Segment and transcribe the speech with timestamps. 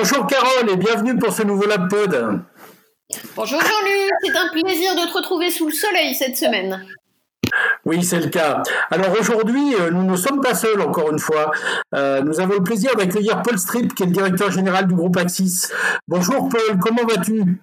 [0.00, 2.44] Bonjour Carole et bienvenue pour ce nouveau LabPod.
[3.34, 6.86] Bonjour Jean-Luc, c'est un plaisir de te retrouver sous le soleil cette semaine.
[7.84, 8.62] Oui, c'est le cas.
[8.92, 11.50] Alors aujourd'hui, euh, nous ne sommes pas seuls, encore une fois.
[11.96, 15.16] Euh, nous avons le plaisir d'accueillir Paul Strip, qui est le directeur général du groupe
[15.16, 15.72] Axis.
[16.06, 17.60] Bonjour Paul, comment vas-tu?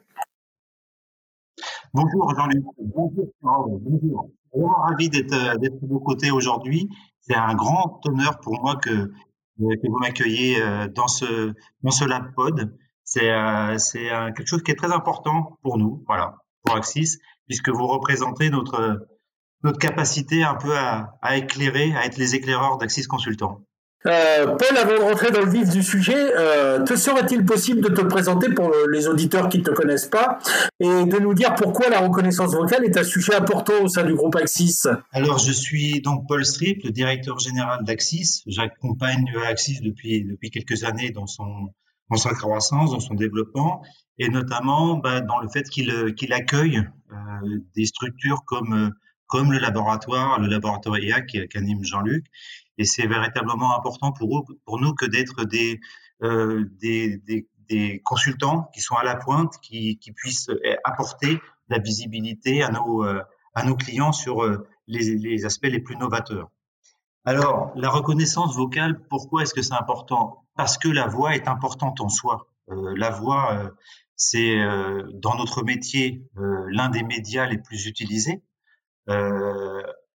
[1.93, 2.65] Bonjour Jean-Luc.
[2.79, 4.75] Bonjour Bonjour.
[4.89, 6.89] Ravi d'être de vos côtés aujourd'hui.
[7.21, 9.13] C'est un grand honneur pour moi que,
[9.57, 11.53] que vous m'accueillez euh, dans ce,
[11.83, 12.77] dans ce LabPod.
[13.03, 13.29] C'est
[13.77, 18.49] c'est quelque chose qui est très important pour nous, voilà, pour Axis, puisque vous représentez
[18.49, 19.05] notre
[19.63, 23.61] notre capacité un peu à, éclairer, à être les éclaireurs d'Axis Consultant.
[24.07, 27.89] Euh, Paul, avant de rentrer dans le vif du sujet, euh, te serait-il possible de
[27.89, 30.39] te présenter pour les auditeurs qui ne te connaissent pas
[30.79, 34.13] et de nous dire pourquoi la reconnaissance vocale est un sujet important au sein du
[34.13, 34.87] groupe Axis?
[35.11, 38.43] Alors, je suis donc Paul Strip, le directeur général d'Axis.
[38.45, 41.69] J'accompagne Axis depuis, depuis quelques années dans, son,
[42.11, 43.81] dans sa croissance, dans son développement
[44.17, 46.77] et notamment bah, dans le fait qu'il qu'il accueille
[47.11, 48.91] euh, des structures comme
[49.27, 52.25] comme le laboratoire, le laboratoire IA qu'anime Jean-Luc.
[52.77, 55.79] Et c'est véritablement important pour, nous que d'être des,
[56.23, 60.49] euh, des, consultants qui sont à la pointe, qui, puissent
[60.83, 63.23] apporter la visibilité à nos, euh,
[63.79, 66.51] clients sur euh, les, aspects les plus novateurs.
[67.23, 70.45] Alors, la reconnaissance vocale, pourquoi est-ce que c'est important?
[70.55, 72.47] Parce que la voix est importante en soi.
[72.67, 73.71] La voix,
[74.15, 74.55] c'est
[75.13, 78.43] dans notre métier l'un des médias les plus utilisés.
[79.07, 79.13] Il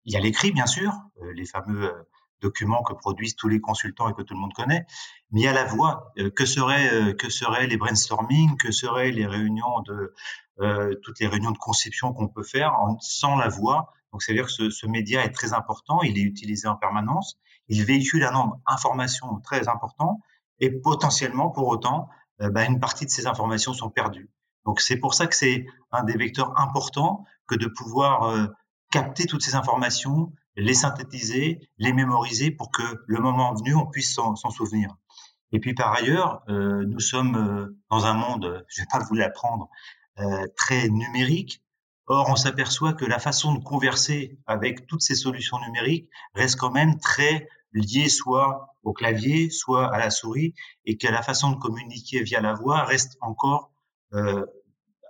[0.04, 0.92] y a l'écrit, bien sûr,
[1.34, 1.92] les fameux
[2.40, 4.86] euh, documents que produisent tous les consultants et que tout le monde connaît,
[5.30, 6.12] mais il y a la voix.
[6.36, 10.14] que seraient que seraient les brainstorming, que seraient les réunions de
[10.60, 13.92] euh, toutes les réunions de conception qu'on peut faire sans la voix.
[14.12, 16.76] Donc c'est à dire que ce, ce, média est très important, il est utilisé en
[16.76, 20.20] permanence, il véhicule un nombre d'informations très important
[20.58, 24.30] et potentiellement pour autant bah, une partie de ces informations sont perdues.
[24.64, 28.50] Donc c'est pour ça que c'est un des vecteurs importants que de pouvoir
[28.90, 34.14] capter toutes ces informations, les synthétiser, les mémoriser pour que le moment venu, on puisse
[34.14, 34.96] s'en souvenir.
[35.52, 39.14] Et puis par ailleurs, euh, nous sommes euh, dans un monde, je vais pas vous
[39.14, 39.68] l'apprendre,
[40.18, 41.62] euh, très numérique.
[42.06, 46.70] Or, on s'aperçoit que la façon de converser avec toutes ces solutions numériques reste quand
[46.70, 51.56] même très liée soit au clavier, soit à la souris, et que la façon de
[51.56, 53.72] communiquer via la voix reste encore
[54.12, 54.44] euh,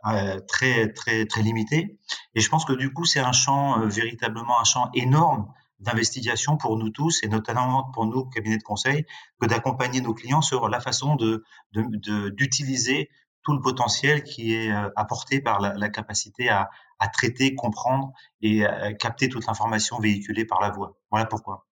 [0.07, 1.99] euh, très très très limité.
[2.35, 6.57] Et je pense que du coup, c'est un champ euh, véritablement un champ énorme d'investigation
[6.57, 9.05] pour nous tous et notamment pour nous cabinets de conseil
[9.41, 13.09] que d'accompagner nos clients sur la façon de d'utiliser de,
[13.43, 18.13] tout le potentiel qui est euh, apporté par la, la capacité à, à, traiter, comprendre
[18.43, 18.65] et
[18.99, 20.97] capter toute l'information véhiculée par la voix.
[21.11, 21.67] Voilà pourquoi.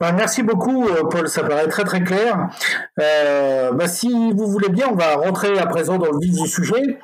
[0.00, 1.28] Bah, merci beaucoup, euh, Paul.
[1.28, 2.48] Ça paraît très très clair.
[3.00, 6.48] Euh, bah, si vous voulez bien, on va rentrer à présent dans le vif du
[6.48, 6.98] sujet.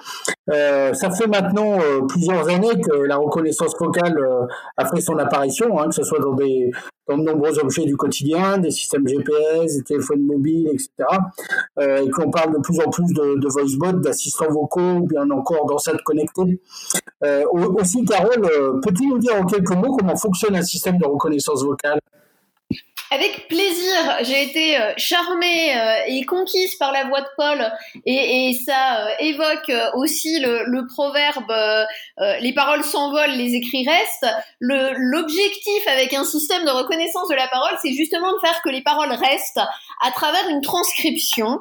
[0.51, 4.47] Euh, ça fait maintenant euh, plusieurs années que la reconnaissance vocale euh,
[4.77, 6.71] a fait son apparition, hein, que ce soit dans, des,
[7.07, 10.91] dans de nombreux objets du quotidien, des systèmes GPS, des téléphones mobiles, etc.
[11.81, 15.67] et qu'on parle de plus en plus de, de voicebot, d'assistants vocaux, ou bien encore
[15.67, 16.61] d'enceintes connectées.
[17.23, 18.43] aussi, Carole,
[18.83, 22.01] peux-tu nous dire en quelques mots comment fonctionne un système de reconnaissance vocale?
[23.11, 27.73] Avec plaisir, j'ai été euh, charmée euh, et conquise par la voix de Paul
[28.05, 31.53] et, et ça euh, évoque aussi le, le proverbe
[32.41, 34.27] les paroles s'envolent, les écrits restent.
[34.61, 38.83] L'objectif avec un système de reconnaissance de la parole, c'est justement de faire que les
[38.83, 39.61] paroles restent
[40.05, 41.61] à travers une transcription.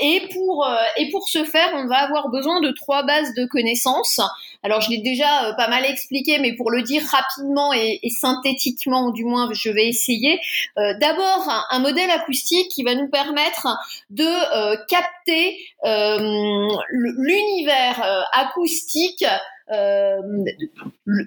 [0.00, 4.20] et pour et pour ce faire, on va avoir besoin de trois bases de connaissances.
[4.62, 9.10] Alors je l'ai déjà pas mal expliqué, mais pour le dire rapidement et, et synthétiquement,
[9.10, 10.40] du moins je vais essayer.
[10.78, 13.68] Euh, d'abord un, modèle acoustique qui va nous permettre
[14.10, 19.24] de euh, capter euh, l'univers acoustique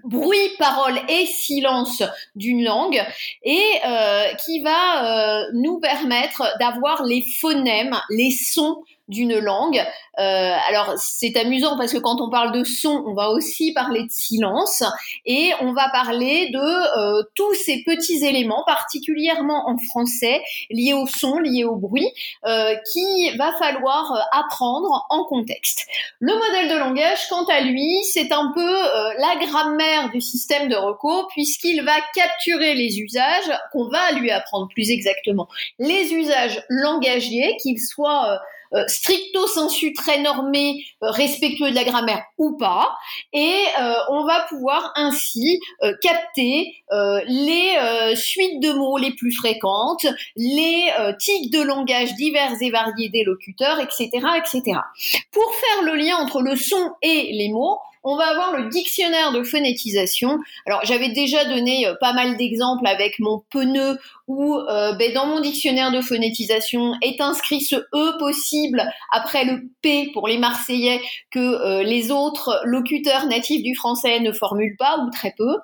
[0.03, 2.03] bruit, parole et silence
[2.35, 3.01] d'une langue
[3.43, 3.79] et
[4.45, 9.83] qui va nous permettre d'avoir les phonèmes, les sons d'une langue.
[10.19, 14.03] Euh, alors c'est amusant parce que quand on parle de son, on va aussi parler
[14.03, 14.83] de silence
[15.25, 21.07] et on va parler de euh, tous ces petits éléments, particulièrement en français, liés au
[21.07, 22.09] son, liés au bruit,
[22.45, 25.85] euh, qui va falloir euh, apprendre en contexte.
[26.19, 30.69] Le modèle de langage, quant à lui, c'est un peu euh, la grammaire du système
[30.69, 35.47] de recours puisqu'il va capturer les usages qu'on va lui apprendre plus exactement,
[35.79, 38.39] les usages langagiers, qu'ils soient
[38.87, 42.95] stricto sensu très normés, respectueux de la grammaire ou pas,
[43.31, 43.65] et
[44.09, 45.59] on va pouvoir ainsi
[46.01, 46.75] capter
[47.27, 50.05] les suites de mots les plus fréquentes,
[50.35, 54.79] les tics de langage divers et variés des locuteurs, etc., etc.
[55.31, 59.31] Pour faire le lien entre le son et les mots, on va avoir le dictionnaire
[59.31, 60.39] de phonétisation.
[60.65, 63.97] Alors j'avais déjà donné euh, pas mal d'exemples avec mon peneux
[64.27, 69.69] où euh, ben, dans mon dictionnaire de phonétisation est inscrit ce E possible après le
[69.81, 71.01] P pour les Marseillais
[71.31, 75.57] que euh, les autres locuteurs natifs du français ne formulent pas ou très peu.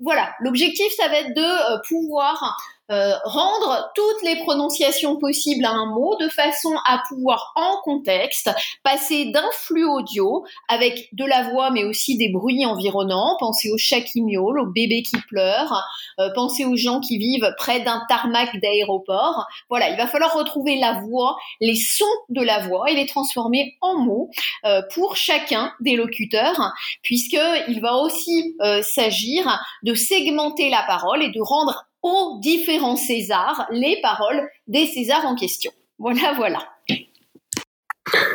[0.00, 2.56] voilà, l'objectif ça va être de pouvoir
[2.90, 8.50] euh, rendre toutes les prononciations possibles à un mot de façon à pouvoir en contexte
[8.82, 13.36] passer d'un flux audio avec de la voix mais aussi des bruits environnants.
[13.38, 15.84] Pensez au chat qui miaule, au bébé qui pleure,
[16.18, 19.46] euh, pensez aux gens qui vivent près d'un tarmac d'aéroport.
[19.68, 23.76] Voilà, il va falloir retrouver la voix, les sons de la voix et les transformer
[23.80, 24.30] en mots
[24.64, 26.72] euh, pour chacun des locuteurs,
[27.02, 34.00] puisqu'il va aussi s'agir de segmenter la parole et de rendre aux différents Césars les
[34.00, 35.72] paroles des Césars en question.
[35.98, 36.60] Voilà, voilà.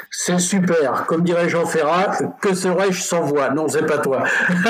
[0.09, 1.05] C'est super.
[1.07, 3.49] Comme dirait Jean Ferrat, que serais-je sans voix?
[3.49, 4.23] Non, c'est pas toi.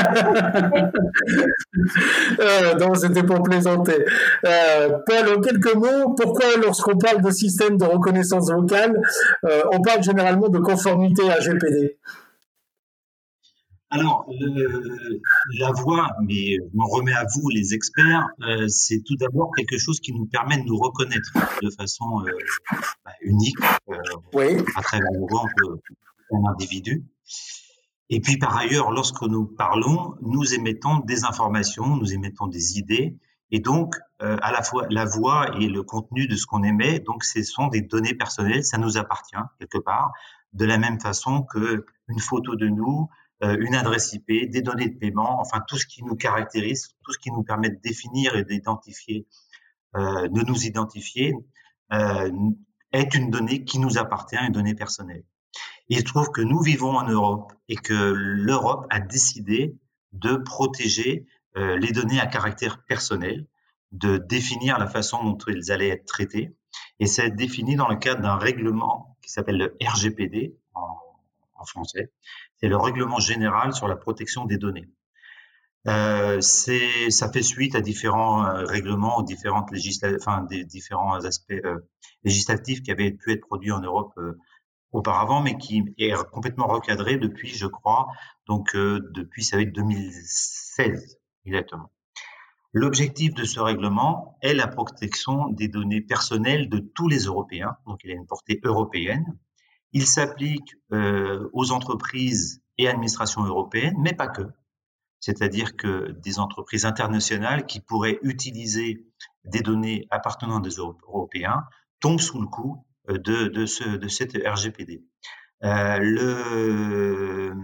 [2.39, 4.03] euh, non, c'était pour plaisanter.
[4.45, 8.99] Euh, Paul, en quelques mots, pourquoi lorsqu'on parle de système de reconnaissance vocale,
[9.45, 11.97] euh, on parle généralement de conformité à GPD
[13.95, 14.25] alors,
[15.57, 19.77] la voix, mais je m'en remets à vous, les experts, euh, c'est tout d'abord quelque
[19.77, 21.31] chose qui nous permet de nous reconnaître
[21.61, 22.31] de façon euh,
[23.05, 23.57] bah, unique
[23.89, 25.45] euh, à travers la voix
[26.31, 27.05] en individu.
[28.09, 33.17] Et puis par ailleurs, lorsque nous parlons, nous émettons des informations, nous émettons des idées,
[33.51, 37.23] et donc à la fois la voix et le contenu de ce qu'on émet, donc
[37.23, 40.11] ce sont des données personnelles, ça nous appartient quelque part,
[40.53, 44.89] de la même façon que une photo de nous, euh, une adresse IP, des données
[44.89, 48.35] de paiement, enfin tout ce qui nous caractérise, tout ce qui nous permet de définir
[48.35, 49.27] et d'identifier,
[49.95, 51.33] euh, de nous identifier,
[51.93, 52.31] euh,
[52.91, 55.23] est une donnée qui nous appartient, une donnée personnelle.
[55.87, 59.77] il se trouve que nous vivons en Europe et que l'Europe a décidé
[60.13, 63.47] de protéger les données à caractère personnel,
[63.93, 66.53] de définir la façon dont elles allaient être traitées.
[66.99, 72.11] Et c'est défini dans le cadre d'un règlement qui s'appelle le RGPD en français,
[72.57, 74.89] c'est le règlement général sur la protection des données.
[75.87, 79.69] Euh, c'est, ça fait suite à différents euh, règlements, différentes
[80.19, 81.77] enfin, des différents aspects euh,
[82.23, 84.39] législatifs qui avaient pu être produits en Europe euh,
[84.91, 88.07] auparavant, mais qui est complètement recadré depuis, je crois,
[88.47, 91.91] donc depuis ça va être 2016 exactement.
[92.71, 98.01] L'objectif de ce règlement est la protection des données personnelles de tous les Européens, donc
[98.05, 99.25] il a une portée européenne.
[99.95, 104.41] Il s'applique euh, aux entreprises et administrations européennes, mais pas que.
[105.21, 109.07] C'est-à-dire que des entreprises internationales qui pourraient utiliser
[109.45, 111.63] des données appartenant à des Européens
[112.01, 115.01] tombent sous le coup euh, de, de, ce, de cette RGPD.
[115.63, 117.55] Euh,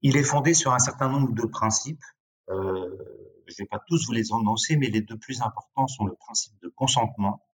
[0.00, 2.02] il est fondé sur un certain nombre de principes.
[2.48, 6.14] Je ne vais pas tous vous les annoncer, mais les deux plus importants sont le
[6.14, 7.46] principe de consentement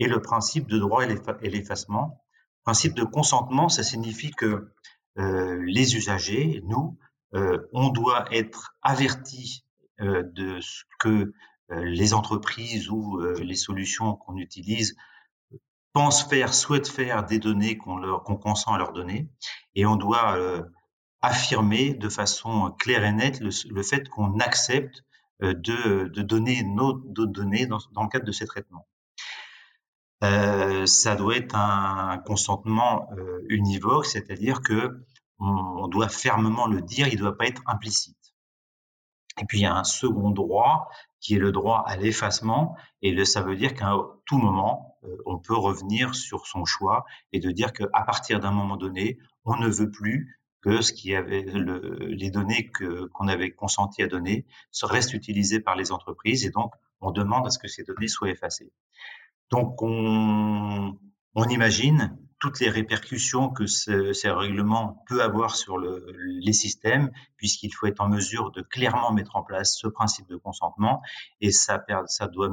[0.00, 2.23] et le principe de droit et l'effacement
[2.64, 4.72] principe de consentement, ça signifie que
[5.18, 6.98] euh, les usagers, nous,
[7.34, 9.64] euh, on doit être avertis
[10.00, 11.32] euh, de ce que
[11.70, 14.96] les entreprises ou les solutions qu'on utilise
[15.94, 19.30] pensent faire, souhaitent faire des données qu'on qu'on consent à leur donner,
[19.74, 20.38] et on doit
[21.22, 25.04] affirmer de façon claire et nette le, fait qu'on accepte
[25.40, 28.86] de, de, donner nos, données dans, le cadre de ces traitements.
[30.24, 35.04] Euh, ça doit être un consentement euh, univoque, c'est-à-dire que
[35.38, 38.16] on, doit fermement le dire, il ne doit pas être implicite.
[39.38, 40.88] Et puis il y a un second droit
[41.20, 45.38] qui est le droit à l'effacement, et ça veut dire qu'à tout moment, euh, on
[45.38, 49.68] peut revenir sur son choix et de dire qu'à partir d'un moment donné, on ne
[49.68, 54.46] veut plus que ce qui avait le, les données qu'on avait consenti à donner
[54.82, 58.30] restent utilisées par les entreprises, et donc on demande à ce que ces données soient
[58.30, 58.72] effacées.
[59.50, 60.98] Donc, on,
[61.50, 67.72] imagine toutes les répercussions que ce, ces règlements peut avoir sur le, les systèmes, puisqu'il
[67.72, 71.00] faut être en mesure de clairement mettre en place ce principe de consentement,
[71.40, 71.82] et ça,
[72.32, 72.48] doit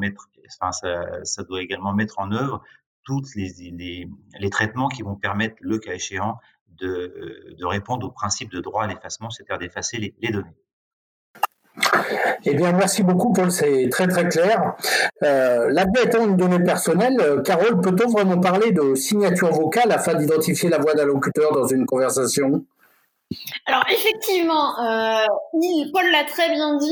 [1.61, 2.61] également mettre en œuvre
[3.03, 4.09] tous les,
[4.51, 9.29] traitements qui vont permettre, le cas échéant, de, répondre au principe de droit à l'effacement,
[9.29, 10.55] c'est-à-dire d'effacer les données.
[12.43, 14.75] Eh bien, merci beaucoup, Paul, c'est très très clair.
[15.23, 20.15] Euh, la étant une donnée personnelle, euh, Carole, peut-on vraiment parler de signature vocale afin
[20.15, 22.65] d'identifier la voix d'un locuteur dans une conversation?
[23.65, 25.25] Alors effectivement, euh,
[25.93, 26.91] Paul l'a très bien dit,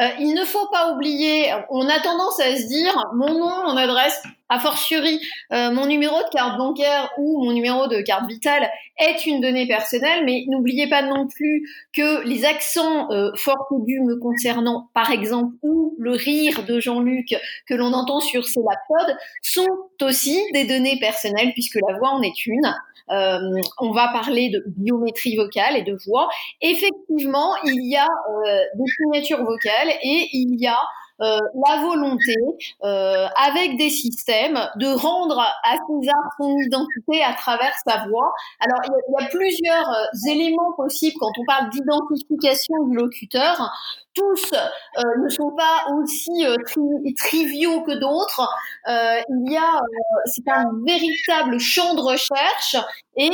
[0.00, 3.76] euh, il ne faut pas oublier, on a tendance à se dire mon nom, mon
[3.76, 5.20] adresse, a fortiori
[5.52, 9.66] euh, mon numéro de carte bancaire ou mon numéro de carte vitale est une donnée
[9.66, 15.10] personnelle, mais n'oubliez pas non plus que les accents euh, fort aigus me concernant, par
[15.10, 17.34] exemple, ou le rire de Jean-Luc
[17.66, 19.66] que l'on entend sur ses laptops sont
[20.02, 22.74] aussi des données personnelles puisque la voix en est une.
[23.10, 26.28] Euh, on va parler de biométrie vocale et de voix.
[26.60, 30.78] Effectivement, il y a euh, des signatures vocales et il y a
[31.22, 32.34] euh, la volonté,
[32.82, 38.34] avec des systèmes, de rendre à César son identité à travers sa voix.
[38.60, 39.90] Alors, il y a, il y a plusieurs
[40.28, 43.72] éléments possibles quand on parle d'identification du locuteur
[44.16, 48.48] tous euh, ne sont pas aussi euh, tri triviaux que d'autres.
[48.88, 49.80] Euh, il y a,
[50.24, 52.76] c'est un véritable champ de recherche
[53.18, 53.30] et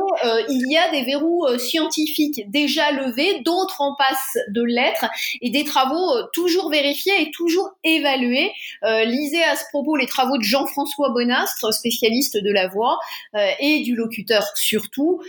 [0.48, 5.06] il y a des verrous scientifiques déjà levés, d'autres en passent de l'être
[5.40, 8.52] et des travaux toujours vérifiés et toujours évalués.
[8.84, 13.00] lisez à ce propos les travaux de Jean-François Bonastre, spécialiste de la voix
[13.58, 15.20] et du locuteur surtout.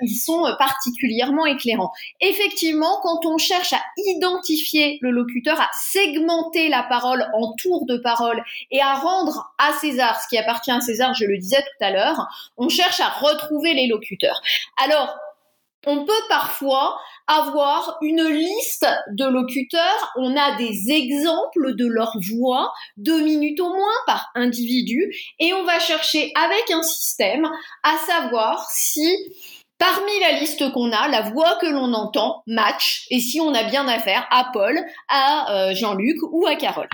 [0.00, 1.92] ils sont particulièrement éclairants.
[2.22, 7.96] Effectivement, quand on cherche à identifier le locuteur à segmenter la parole en tours de
[7.96, 11.84] parole et à rendre à César ce qui appartient à César, je le disais tout
[11.84, 12.26] à l'heure,
[12.56, 14.40] on cherche à retrouver les locuteurs.
[14.82, 15.16] Alors,
[15.86, 22.72] on peut parfois avoir une liste de locuteurs, on a des exemples de leur voix,
[22.96, 27.48] deux minutes au moins par individu, et on va chercher avec un système
[27.82, 29.08] à savoir si
[29.86, 33.64] Parmi la liste qu'on a, la voix que l'on entend match, et si on a
[33.64, 36.88] bien affaire à Paul, à euh, Jean-Luc ou à Carole.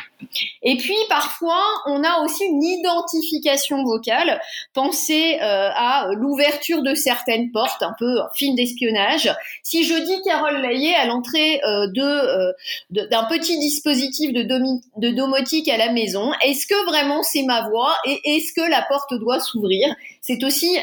[0.64, 4.40] Et puis parfois, on a aussi une identification vocale.
[4.74, 9.32] Pensez euh, à l'ouverture de certaines portes, un peu film d'espionnage.
[9.62, 12.54] Si je dis Carole Laillé à l'entrée euh, de
[12.90, 18.20] d'un petit dispositif de domotique à la maison, est-ce que vraiment c'est ma voix et
[18.24, 19.94] est-ce que la porte doit s'ouvrir?
[20.20, 20.76] C'est aussi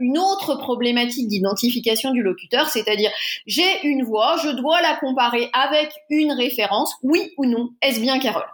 [0.00, 3.10] une autre problématique d'identification du locuteur, c'est-à-dire
[3.46, 8.18] j'ai une voix, je dois la comparer avec une référence, oui ou non, est-ce bien
[8.18, 8.44] Carole?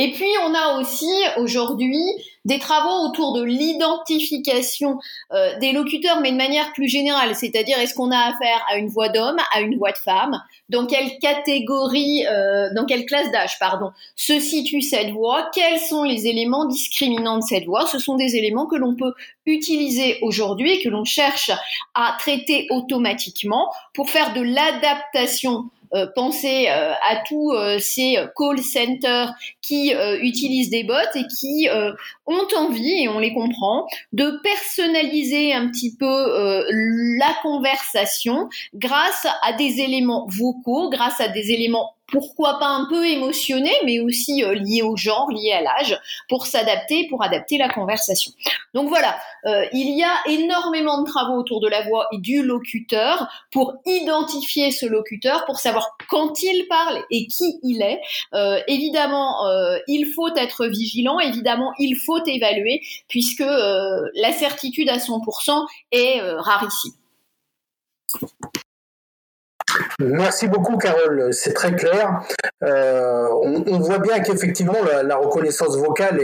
[0.00, 2.00] Et puis, on a aussi aujourd'hui
[2.44, 4.98] des travaux autour de l'identification
[5.32, 8.88] euh, des locuteurs, mais de manière plus générale, c'est-à-dire est-ce qu'on a affaire à une
[8.88, 13.58] voix d'homme, à une voix de femme, dans quelle catégorie, euh, dans quelle classe d'âge,
[13.58, 17.84] pardon, se situe cette voix, quels sont les éléments discriminants de cette voix?
[17.86, 19.14] Ce sont des éléments que l'on peut
[19.46, 21.50] utiliser aujourd'hui que l'on cherche
[21.94, 28.58] à traiter automatiquement pour faire de l'adaptation euh, pensez euh, à tous euh, ces call
[28.58, 31.68] centers qui utilisent des bots et qui
[32.26, 36.64] ont envie, et on les comprend, de personnaliser un petit peu
[37.18, 43.06] la conversation grâce à des éléments vocaux, grâce à des éléments pourquoi pas un peu
[43.06, 45.98] émotionné, mais aussi euh, lié au genre, lié à l'âge,
[46.28, 48.32] pour s'adapter, pour adapter la conversation.
[48.74, 52.42] Donc voilà, euh, il y a énormément de travaux autour de la voix et du
[52.42, 58.00] locuteur pour identifier ce locuteur, pour savoir quand il parle et qui il est.
[58.34, 59.46] Euh, évidemment,
[59.86, 66.92] il faut être vigilant, évidemment, il faut évaluer, puisque la certitude à 100% est rarissime.
[70.00, 71.32] Merci beaucoup, Carole.
[71.32, 72.22] C'est très clair.
[72.64, 76.20] Euh, on, voit bien qu'effectivement, la, reconnaissance vocale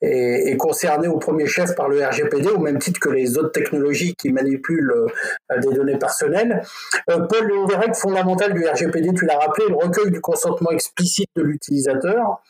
[0.00, 4.14] est, concernée au premier chef par le RGPD, au même titre que les autres technologies
[4.14, 6.62] qui manipulent euh, des données personnelles.
[7.10, 10.70] Euh, Paul, une des règles fondamentales du RGPD, tu l'as rappelé, le recueil du consentement
[10.70, 12.42] explicite de l'utilisateur.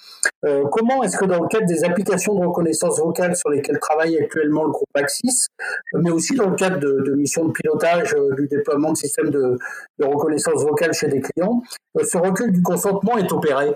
[0.44, 4.18] Euh, comment est-ce que dans le cadre des applications de reconnaissance vocale sur lesquelles travaille
[4.18, 5.48] actuellement le groupe Axis,
[5.94, 9.58] mais aussi dans le cadre de, missions de pilotage du déploiement de systèmes de,
[9.98, 11.62] de reconnaissance vocale chez des clients,
[11.98, 13.74] euh, ce recueil du consentement est opéré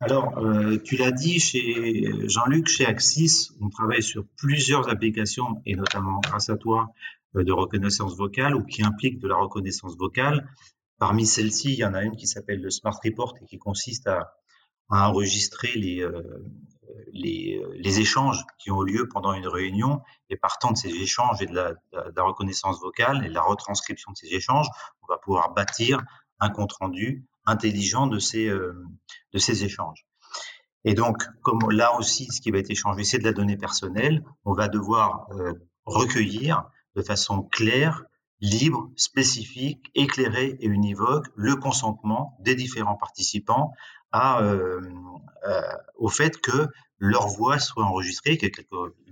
[0.00, 5.74] alors, euh, tu l'as dit, chez Jean-Luc, chez Axis, on travaille sur plusieurs applications, et
[5.74, 6.92] notamment grâce à toi,
[7.34, 10.48] euh, de reconnaissance vocale ou qui impliquent de la reconnaissance vocale.
[11.00, 14.06] Parmi celles-ci, il y en a une qui s'appelle le Smart Report et qui consiste
[14.06, 14.34] à,
[14.88, 16.02] enregistrer les,
[17.12, 21.54] les, échanges qui ont lieu pendant une réunion et partant de ces échanges et de
[21.54, 24.68] la, reconnaissance vocale et de la retranscription de ces échanges,
[25.02, 26.02] on va pouvoir bâtir
[26.40, 28.84] un compte rendu intelligent de ces, euh,
[29.32, 30.06] de ces échanges.
[30.84, 34.24] Et donc, comme là aussi, ce qui va être échangé, c'est de la donnée personnelle,
[34.44, 36.64] on va devoir euh, recueillir
[36.94, 38.04] de façon claire
[38.40, 43.72] libre, spécifique, éclairé et univoque le consentement des différents participants
[44.12, 44.80] à, euh,
[45.46, 45.62] euh,
[45.96, 48.52] au fait que leur voix soit enregistrée, qu'ils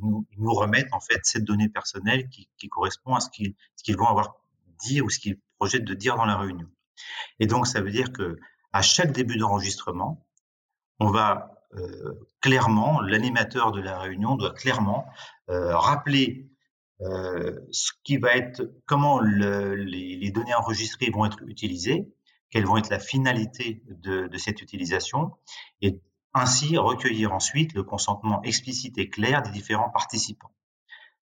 [0.00, 4.09] nous, remettent en fait cette donnée personnelle qui, qui correspond à ce qu'ils qu'ils vont
[4.09, 4.35] avoir
[4.85, 6.69] dit ou ce qu'ils projettent de dire dans la réunion.
[7.38, 8.38] Et donc ça veut dire que
[8.73, 10.26] à chaque début d'enregistrement,
[10.99, 15.07] on va euh, clairement, l'animateur de la réunion doit clairement
[15.50, 16.49] euh, rappeler
[17.03, 22.09] euh, ce qui va être, comment le, les, les, données enregistrées vont être utilisées,
[22.50, 25.33] quelles vont être la finalité de, de, cette utilisation,
[25.81, 26.00] et
[26.35, 30.53] ainsi recueillir ensuite le consentement explicite et clair des différents participants.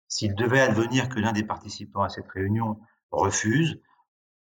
[0.07, 2.79] S'il devait advenir que l'un des participants à cette réunion
[3.11, 3.81] refuse,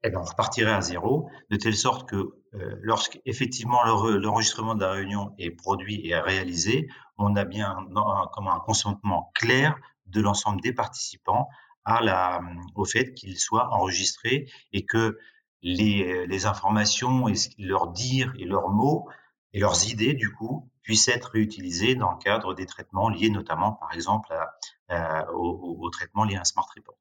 [0.05, 2.17] eh bien, on repartirait à zéro, de telle sorte que
[2.55, 8.49] euh, lorsqu'effectivement l'enregistrement de la réunion est produit et réalisé, on a bien un, comme
[8.49, 11.49] un consentement clair de l'ensemble des participants
[11.85, 12.41] à la,
[12.75, 15.19] au fait qu'ils soient enregistrés et que
[15.62, 19.09] les, les informations et leurs dires et leurs mots
[19.53, 23.73] et leurs idées, du coup, puissent être réutilisées dans le cadre des traitements liés notamment,
[23.73, 24.55] par exemple, à,
[24.88, 26.97] à, au, au, traitement lié à un smart report.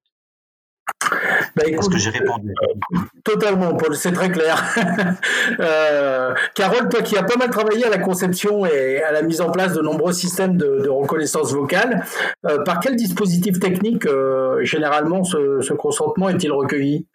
[1.56, 4.64] Bah, Est-ce que j'ai répondu euh, Totalement, Paul, c'est très clair.
[5.60, 9.42] euh, Carole, toi qui as pas mal travaillé à la conception et à la mise
[9.42, 12.04] en place de nombreux systèmes de, de reconnaissance vocale,
[12.46, 17.08] euh, par quel dispositif technique euh, généralement ce, ce, consentement est-il recueilli?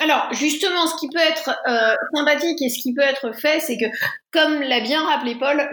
[0.00, 3.78] Alors justement, ce qui peut être euh, sympathique et ce qui peut être fait, c'est
[3.78, 3.86] que,
[4.32, 5.68] comme l'a bien rappelé Paul,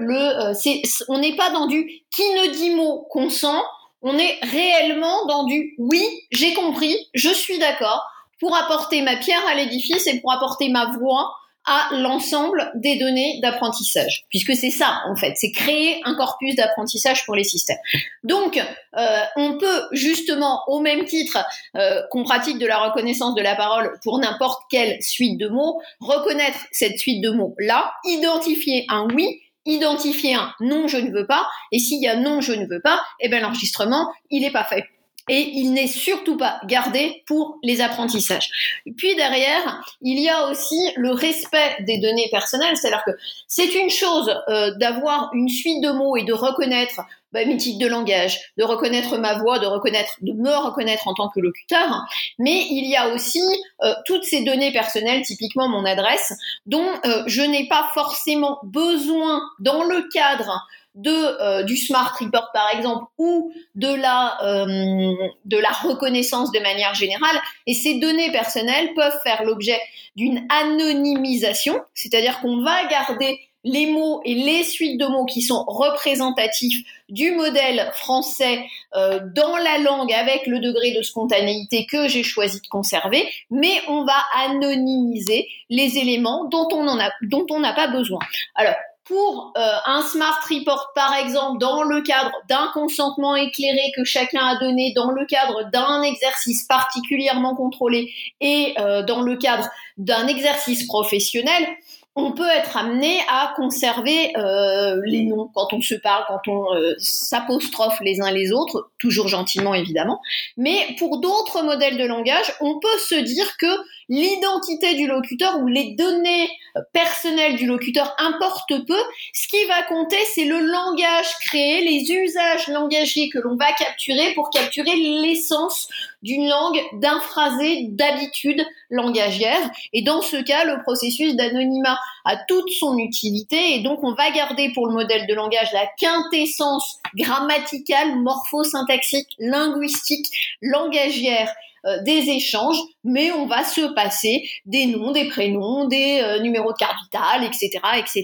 [0.54, 1.86] c'est, on n'est pas dans du
[2.16, 3.62] qui ne dit mot consent,
[4.02, 8.06] on est réellement dans du oui, j'ai compris, je suis d'accord,
[8.40, 11.34] pour apporter ma pierre à l'édifice et pour apporter ma voix
[11.65, 17.25] à l'ensemble des données d'apprentissage, puisque c'est ça en fait, c'est créer un corpus d'apprentissage
[17.25, 17.77] pour les systèmes.
[18.24, 18.58] Donc,
[18.98, 21.38] euh, on peut justement, au même titre
[21.75, 25.82] euh, qu'on pratique de la reconnaissance de la parole pour n'importe quelle suite de mots,
[26.00, 31.25] reconnaître cette suite de mots là, identifier un oui identifier un non, je ne veux
[31.25, 34.51] pas, et s'il y a non, je ne veux pas, eh ben l'enregistrement, il n'est
[34.51, 34.84] pas fait.
[35.30, 38.50] Et il n'est surtout pas gardé pour les apprentissages.
[38.98, 43.12] Puis derrière, il y a aussi le respect des données personnelles, c'est-à-dire que
[43.48, 47.01] c'est une chose euh, d'avoir une suite de mots et de reconnaître
[47.34, 51.15] bah, mes titres de langage, de reconnaître ma voix, de reconnaître, de me reconnaître en
[51.15, 52.06] tant que locuteur.
[52.38, 53.41] Mais il y a aussi
[53.82, 56.34] euh, toutes ces données personnelles, typiquement mon adresse,
[56.67, 60.63] dont euh, je n'ai pas forcément besoin dans le cadre
[60.95, 65.13] de euh, du smart report par exemple ou de la euh,
[65.45, 69.79] de la reconnaissance de manière générale et ces données personnelles peuvent faire l'objet
[70.15, 75.63] d'une anonymisation c'est-à-dire qu'on va garder les mots et les suites de mots qui sont
[75.67, 82.23] représentatifs du modèle français euh, dans la langue avec le degré de spontanéité que j'ai
[82.23, 87.60] choisi de conserver, mais on va anonymiser les éléments dont on en a, dont on
[87.62, 88.19] n'a pas besoin.
[88.56, 88.75] Alors,
[89.06, 94.46] pour euh, un smart report, par exemple, dans le cadre d'un consentement éclairé que chacun
[94.46, 100.28] a donné, dans le cadre d'un exercice particulièrement contrôlé et euh, dans le cadre d'un
[100.28, 101.68] exercice professionnel,
[102.16, 106.68] on peut être amené à conserver euh, les noms quand on se parle, quand on
[107.00, 110.22] s'apostrophe les uns les autres, toujours gentiment évidemment.
[110.56, 113.66] Mais pour d'autres modèles de langage, on peut se dire que
[114.13, 116.47] l'identité du locuteur ou les données
[116.91, 118.99] personnelles du locuteur importent peu.
[119.34, 124.34] Ce qui va compter, c'est le langage créé, les usages langagiers que l'on va capturer
[124.36, 125.89] pour capturer l'essence
[126.21, 129.71] d'une langue, d'un phrasé, d'habitude langagière.
[129.93, 134.30] Et dans ce cas, le processus d'anonymat a toute son utilité et donc on va
[134.30, 140.28] garder pour le modèle de langage la quintessence grammaticale, morphosyntaxique, linguistique,
[140.62, 141.52] langagière
[141.86, 146.72] euh, des échanges, mais on va se passer des noms, des prénoms, des euh, numéros
[146.72, 148.24] de carte vitale, etc., etc.,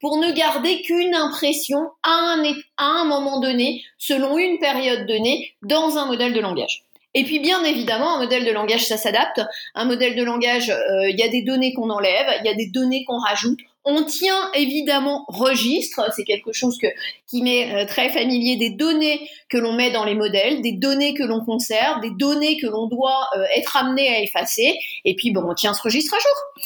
[0.00, 2.34] pour ne garder qu'une impression à
[2.78, 6.84] un, moment donné, selon une période donnée, dans un modèle de langage.
[7.12, 9.40] Et puis bien évidemment, un modèle de langage, ça s'adapte.
[9.74, 12.54] Un modèle de langage, euh, il y a des données qu'on enlève, il y a
[12.54, 13.60] des données qu'on rajoute.
[13.86, 16.78] On tient évidemment registre, c'est quelque chose
[17.26, 21.12] qui m'est euh, très familier, des données que l'on met dans les modèles, des données
[21.12, 24.74] que l'on conserve, des données que l'on doit euh, être amené à effacer.
[25.04, 26.64] Et puis bon, on tient ce registre à jour.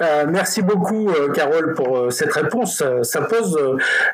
[0.00, 2.82] Euh, merci beaucoup, euh, Carole, pour euh, cette réponse.
[3.02, 3.56] Ça pose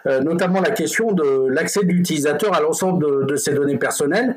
[0.04, 4.36] notamment la question de l'accès de l'utilisateur à l'ensemble de, ces données personnelles.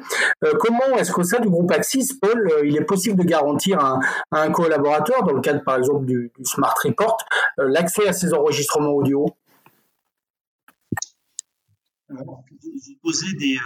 [0.60, 4.00] comment est-ce qu'au sein du groupe Axis, Paul, il est possible de garantir à
[4.32, 7.18] un, collaborateur, dans le cadre par exemple du, Smart Report,
[7.58, 9.26] l'accès à ces enregistrements audio?
[12.10, 12.44] Vous
[13.04, 13.58] posez des,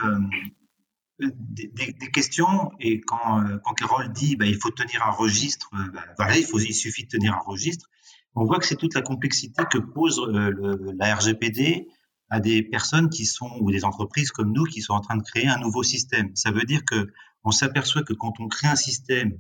[1.19, 6.01] des, des, questions et quand, quand Carole dit bah, il faut tenir un registre, bah,
[6.17, 7.89] voilà, il, faut, il suffit de tenir un registre,
[8.35, 11.87] on voit que c'est toute la complexité que pose le, la RGPD
[12.29, 15.23] à des personnes qui sont ou des entreprises comme nous qui sont en train de
[15.23, 16.35] créer un nouveau système.
[16.35, 19.39] Ça veut dire que on s'aperçoit que quand on crée un système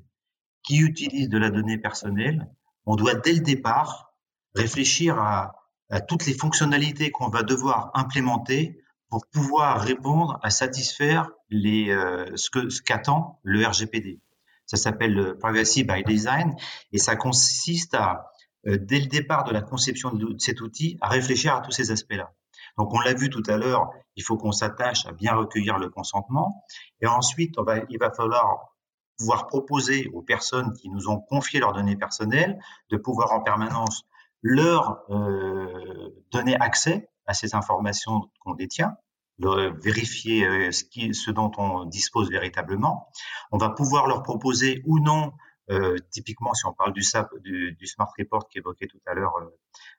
[0.63, 2.49] qui utilise de la donnée personnelle,
[2.85, 4.13] on doit dès le départ
[4.53, 5.55] réfléchir à,
[5.89, 12.25] à toutes les fonctionnalités qu'on va devoir implémenter pour pouvoir répondre à satisfaire les, euh,
[12.35, 14.19] ce que ce qu'attend le RGPD.
[14.65, 16.55] Ça s'appelle le Privacy by Design
[16.91, 18.31] et ça consiste à,
[18.67, 21.91] euh, dès le départ de la conception de cet outil, à réfléchir à tous ces
[21.91, 22.33] aspects-là.
[22.77, 25.89] Donc on l'a vu tout à l'heure, il faut qu'on s'attache à bien recueillir le
[25.89, 26.65] consentement
[27.01, 28.75] et ensuite on va, il va falloir
[29.17, 34.03] pouvoir proposer aux personnes qui nous ont confié leurs données personnelles de pouvoir en permanence
[34.41, 38.95] leur euh, donner accès à ces informations qu'on détient,
[39.39, 43.09] vérifier euh, ce, dont on dispose véritablement.
[43.51, 45.33] On va pouvoir leur proposer ou non,
[45.71, 49.33] euh, typiquement si on parle du, SAP, du, du Smart Report qu'évoquait tout à l'heure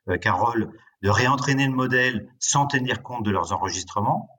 [0.09, 0.71] euh, Carole,
[1.03, 4.29] de réentraîner le modèle sans tenir compte de leurs enregistrements.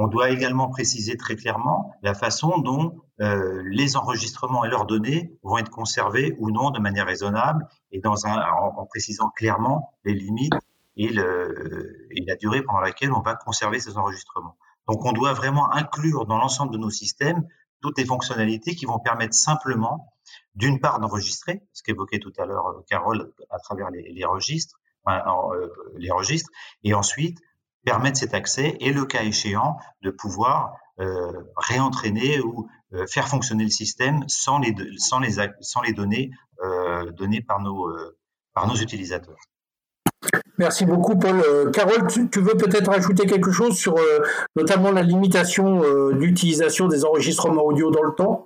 [0.00, 5.58] On doit également préciser très clairement la façon dont les enregistrements et leurs données vont
[5.58, 10.54] être conservés ou non de manière raisonnable et en, précisant clairement les limites
[10.98, 14.58] et, le, et, la durée pendant laquelle on va conserver ces enregistrements.
[14.86, 17.46] Donc on doit vraiment inclure dans l'ensemble de nos systèmes
[17.80, 20.12] toutes les fonctionnalités qui vont permettre simplement,
[20.54, 24.76] d'une part, d'enregistrer, ce qu'évoquait tout à l'heure euh, Carole à travers les, les registres,
[25.08, 26.50] euh, les registres,
[26.82, 27.38] et ensuite
[27.84, 33.64] permettre cet accès et le cas échéant de pouvoir euh, réentraîner ou euh, faire fonctionner
[33.64, 36.30] le système sans les, sans les, sans les données
[36.62, 38.18] euh, données par nos, euh,
[38.52, 39.38] par nos utilisateurs.
[40.58, 41.40] Merci beaucoup, Paul.
[41.46, 44.20] Euh, Carole, tu, veux peut-être ajouter quelque chose sur euh,
[44.56, 48.44] notamment la limitation d'utilisation des enregistrements audio dans le temps?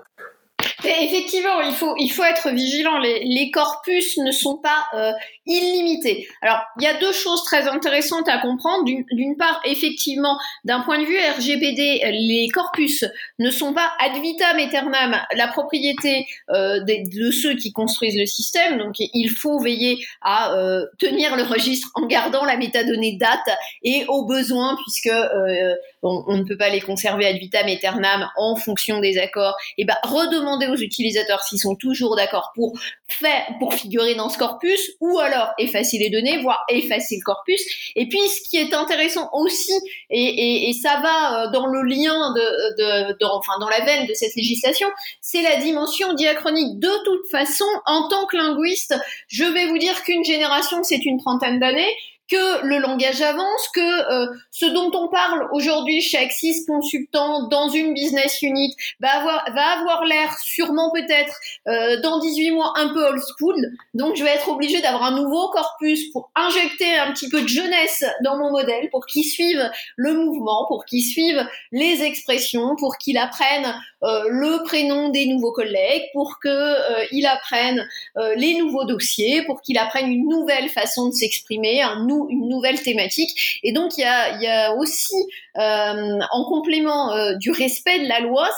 [0.84, 2.98] Effectivement, il faut, il faut être vigilant.
[2.98, 5.12] Les, les corpus ne sont pas euh,
[5.46, 6.28] illimités.
[6.40, 8.84] Alors, il y a deux choses très intéressantes à comprendre.
[8.84, 13.04] D'une part, effectivement, d'un point de vue RGPD, les corpus
[13.38, 18.26] ne sont pas ad vitam aeternam la propriété euh, de, de, ceux qui construisent le
[18.26, 18.78] système.
[18.78, 24.04] Donc, il faut veiller à euh, tenir le registre en gardant la métadonnée date et
[24.08, 28.56] au besoin, puisque euh, on, on, ne peut pas les conserver ad vitam aeternam en
[28.56, 34.14] fonction des accords, et ben redemander utilisateurs s'ils sont toujours d'accord pour faire, pour figurer
[34.14, 37.62] dans ce corpus, ou alors effacer les données, voire effacer le corpus.
[37.96, 39.72] Et puis, ce qui est intéressant aussi,
[40.10, 44.14] et, et, ça va euh, dans le lien de, de, enfin dans la veine de
[44.14, 44.88] cette législation,
[45.20, 46.78] c'est la dimension diachronique.
[46.78, 48.94] De toute façon, en tant que linguiste,
[49.28, 51.92] je vais vous dire qu'une génération, c'est une trentaine d'années
[52.32, 57.68] que le langage avance, que euh, ce dont on parle aujourd'hui chez Axis Consultant dans
[57.68, 61.34] une business unit va avoir, va avoir l'air sûrement peut-être
[61.68, 63.56] euh, dans 18 mois un peu old school.
[63.92, 67.48] Donc je vais être obligée d'avoir un nouveau corpus pour injecter un petit peu de
[67.48, 72.96] jeunesse dans mon modèle, pour qu'il suive le mouvement, pour qu'il suive les expressions, pour
[72.96, 78.58] qu'il apprenne euh, le prénom des nouveaux collègues, pour que euh, il apprenne euh, les
[78.58, 83.60] nouveaux dossiers, pour qu'il apprenne une nouvelle façon de s'exprimer, un une nouvelle thématique.
[83.62, 85.14] Et donc il y a, aussi
[85.56, 88.48] en complément du respect de la loi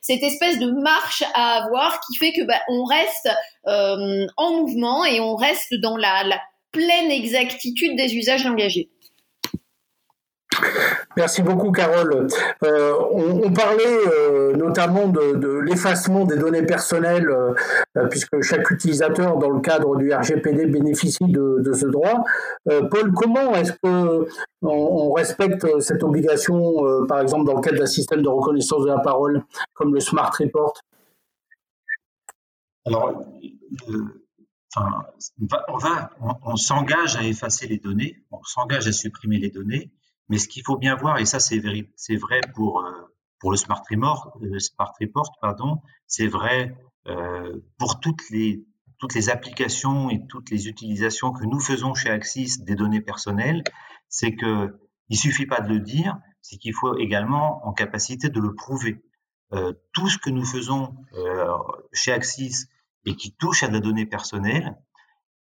[0.00, 3.28] cette espèce de marche à avoir qui fait que bah, on reste
[3.64, 6.40] en mouvement et on reste dans la, la
[6.72, 8.90] pleine exactitude des usages engagés.
[11.18, 12.28] Merci beaucoup, Carole.
[12.62, 19.50] Euh, on, parlait euh, notamment de, l'effacement des données personnelles, euh, puisque chaque utilisateur, dans
[19.50, 22.22] le cadre du RGPD, bénéficie de, ce droit.
[22.64, 24.28] Paul, comment est-ce que
[24.62, 28.88] on, on, respecte cette obligation, par exemple, dans le cadre d'un système de reconnaissance de
[28.88, 29.42] la parole,
[29.74, 30.74] comme le Smart Report?
[32.86, 33.24] Alors,
[34.76, 36.10] on, va,
[36.44, 39.90] on s'engage à effacer les données, on s'engage à supprimer les données,
[40.28, 42.80] mais ce qu'il faut bien voir, et ça c'est vrai, euh,
[43.40, 48.64] pour le smart report, euh, smart report pardon, c'est vrai euh, pour toutes les
[48.98, 53.62] toutes les applications et toutes les utilisations que nous faisons chez Axis des données personnelles,
[54.08, 54.76] c'est que
[55.08, 59.00] il suffit pas de le dire, c'est qu'il faut également en capacité de le prouver.
[59.92, 60.96] Tout ce que nous faisons
[61.92, 62.66] chez Axis
[63.06, 64.76] et qui touche à de la donnée personnelle,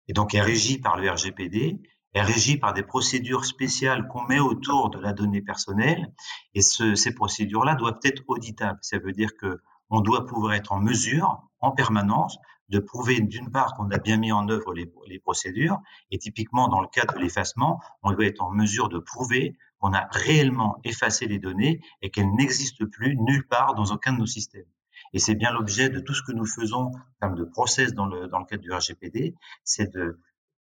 [0.07, 1.81] et donc est régi par le RGPD,
[2.17, 6.13] est régie par des procédures spéciales qu'on met autour de la donnée personnelle
[6.53, 8.79] et ce, ces procédures-là doivent être auditables.
[8.81, 12.37] Ça veut dire que on doit pouvoir être en mesure, en permanence,
[12.69, 15.79] de prouver d'une part qu'on a bien mis en œuvre les, les, procédures,
[16.11, 19.93] et typiquement dans le cas de l'effacement, on doit être en mesure de prouver qu'on
[19.93, 24.25] a réellement effacé les données et qu'elles n'existent plus nulle part dans aucun de nos
[24.25, 24.65] systèmes.
[25.13, 28.07] Et c'est bien l'objet de tout ce que nous faisons en termes de process dans
[28.07, 30.19] le, dans le cadre du RGPD, c'est de,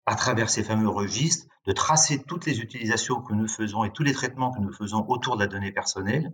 [0.09, 4.03] à travers ces fameux registres, de tracer toutes les utilisations que nous faisons et tous
[4.03, 6.33] les traitements que nous faisons autour de la donnée personnelle,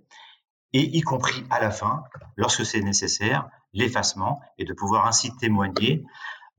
[0.73, 2.05] et y compris à la fin,
[2.37, 6.05] lorsque c'est nécessaire, l'effacement, et de pouvoir ainsi témoigner,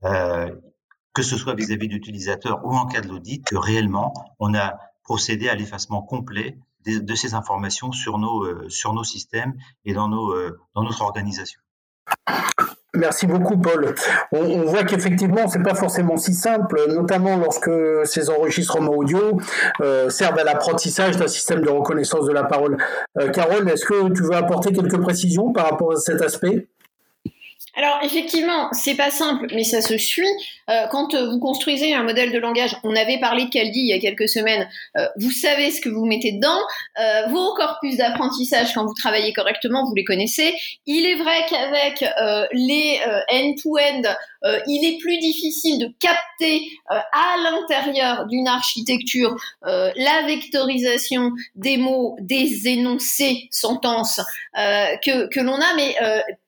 [0.04, 0.54] euh,
[1.14, 5.48] que ce soit vis-à-vis d'utilisateurs ou en cas de l'audit, que réellement on a procédé
[5.48, 9.54] à l'effacement complet de, ces informations sur nos, euh, sur nos systèmes
[9.86, 11.60] et dans, nos, euh, dans notre organisation.
[12.96, 13.94] Merci beaucoup, Paul.
[14.32, 17.70] On, voit qu'effectivement, c'est pas forcément si simple, notamment lorsque
[18.04, 19.38] ces enregistrements audio
[19.80, 22.76] euh, servent à l'apprentissage d'un système de reconnaissance de la parole.
[23.32, 26.68] Carole, est-ce que tu veux apporter quelques précisions par rapport à cet aspect?
[27.76, 30.24] Alors effectivement, c'est pas simple, mais ça se suit.
[30.70, 33.88] Euh, quand euh, vous construisez un modèle de langage, on avait parlé de Caldi il
[33.88, 34.66] y a quelques semaines.
[34.96, 36.58] Euh, vous savez ce que vous mettez dedans.
[37.28, 40.54] vos corpus d'apprentissage, quand vous travaillez correctement, vous les connaissez.
[40.86, 42.04] Il est vrai qu'avec
[42.52, 42.98] les
[43.30, 44.02] end-to-end,
[44.66, 52.68] il est plus difficile de capter à l'intérieur d'une architecture la vectorisation des mots, des
[52.68, 54.20] énoncés, sentences
[54.54, 55.94] que, que l'on a, mais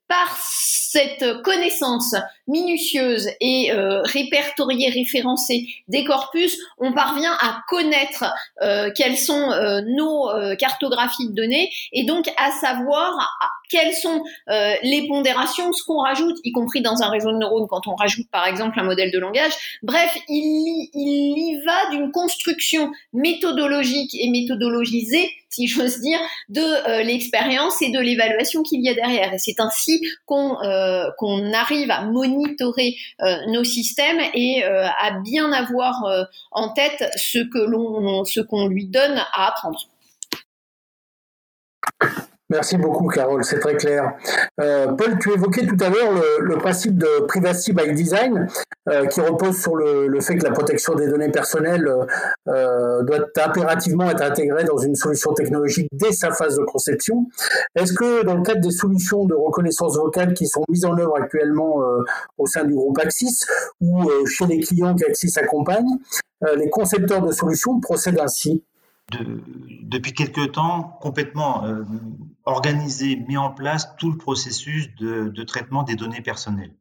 [0.09, 2.15] par cette connaissance
[2.49, 8.25] minutieuse et euh, répertoriée, référencée des corpus, on parvient à connaître
[8.61, 13.29] euh, quelles sont euh, nos euh, cartographies de données et donc à savoir
[13.69, 17.67] quelles sont euh, les pondérations, ce qu'on rajoute, y compris dans un réseau de neurones
[17.69, 19.53] quand on rajoute par exemple un modèle de langage.
[19.83, 27.03] Bref, il il y va d'une construction méthodologique et méthodologisée si j'ose dire, de euh,
[27.03, 29.33] l'expérience et de l'évaluation qu'il y a derrière.
[29.33, 31.09] Et c'est ainsi qu'on euh,
[31.53, 35.95] arrive à monitorer euh, nos systèmes et à bien avoir
[36.51, 39.79] en tête ce que l'on ce qu'on lui donne à apprendre.
[42.51, 44.15] Merci beaucoup, Carole, c'est très clair.
[44.59, 48.47] Euh, Paul, tu évoquais tout à l'heure le, principe de privacy by design,
[48.89, 51.87] euh, qui repose sur le, fait que la protection des données personnelles
[52.47, 57.27] euh, doit impérativement être intégrée dans une solution technologique dès sa phase de conception.
[57.75, 61.17] Est-ce que dans le cadre des solutions de reconnaissance vocale qui sont mises en œuvre
[61.17, 61.83] actuellement
[62.39, 63.45] au sein du groupe Axis
[63.79, 65.99] ou chez les clients qu'Axis accompagne,
[66.57, 68.63] les concepteurs de solutions procèdent ainsi?
[69.11, 69.41] De,
[69.83, 71.63] depuis quelque temps complètement
[72.49, 76.75] organisé, mis en place tout le processus de, traitement des données personnelles.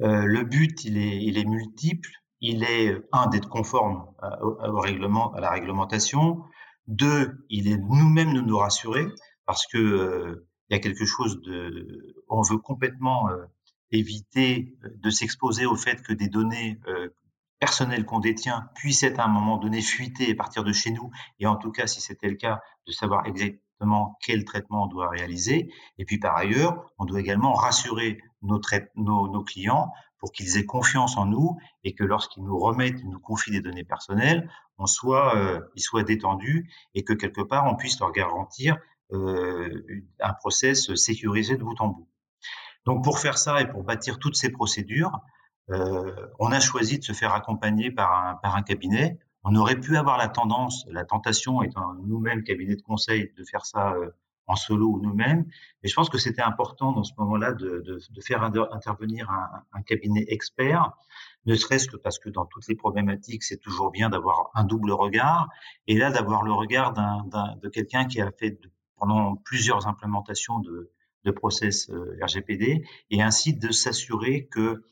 [0.00, 2.10] Euh, le but, il est, multiple.
[2.40, 4.06] Il est, un, d'être conforme
[4.42, 6.42] au, règlement, à la réglementation.
[6.88, 9.06] Deux, il est nous-mêmes de nous rassurer
[9.46, 13.44] parce que euh, il y a quelque chose de, on veut complètement euh,
[13.90, 16.80] éviter de s'exposer au fait que des données
[17.62, 21.12] personnel qu'on détient puisse être à un moment donné fuité et partir de chez nous,
[21.38, 23.24] et en tout cas, si c'était le cas, de savoir
[24.20, 25.72] quel traitement on doit réaliser.
[25.98, 28.60] Et puis par ailleurs, on doit également rassurer nos,
[29.44, 33.60] clients pour qu'ils aient confiance en nous et que lorsqu'ils nous remettent, nous confient des
[33.60, 38.12] données personnelles, on soit, euh, ils soient détendus et que quelque part on puisse leur
[38.12, 38.76] garantir
[39.12, 39.84] euh,
[40.20, 42.08] un process sécurisé de bout en bout.
[42.84, 45.20] Donc pour faire ça et pour bâtir toutes ces procédures,
[45.70, 49.18] euh, on a choisi de se faire accompagner par un cabinet.
[49.44, 53.66] On aurait pu avoir la tendance, la tentation étant nous-mêmes cabinet de conseil, de faire
[53.66, 54.10] ça euh,
[54.46, 55.46] en solo ou nous-mêmes.
[55.82, 59.64] Mais je pense que c'était important dans ce moment-là de, de, de, faire intervenir un,
[59.72, 60.92] un, cabinet expert,
[61.46, 64.92] ne serait-ce que parce que dans toutes les problématiques, c'est toujours bien d'avoir un double
[64.92, 65.48] regard.
[65.86, 68.58] Et là, d'avoir le regard de quelqu'un qui a fait
[68.96, 70.92] pendant plusieurs implémentations de,
[71.24, 74.84] de process euh, RGPD et ainsi de s'assurer que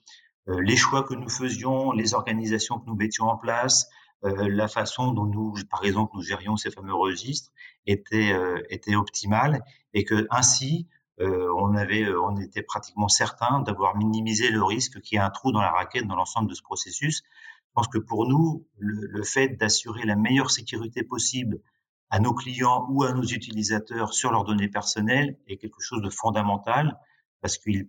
[0.48, 3.88] euh, les choix que nous faisions, les organisations que nous mettions en place,
[4.22, 7.50] la façon dont nous, par exemple, nous gérions ces fameux registres
[7.86, 10.86] était euh, était optimale et que ainsi
[11.22, 15.52] on avait, on était pratiquement certain d'avoir minimisé le risque qu'il y ait un trou
[15.52, 17.22] dans la raquette dans l'ensemble de ce processus.
[17.66, 21.60] Je pense que pour nous, le, le fait d'assurer la meilleure sécurité possible
[22.08, 26.10] à nos clients ou à nos utilisateurs sur leurs données personnelles est quelque chose de
[26.10, 26.98] fondamental
[27.40, 27.88] parce qu'il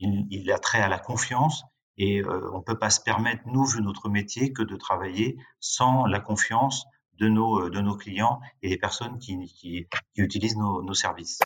[0.00, 1.64] il, il a trait à la confiance
[2.00, 5.36] et euh, on ne peut pas se permettre, nous, vu notre métier, que de travailler
[5.60, 6.86] sans la confiance
[7.18, 10.94] de nos, euh, de nos clients et des personnes qui, qui, qui utilisent nos, nos
[10.94, 11.40] services.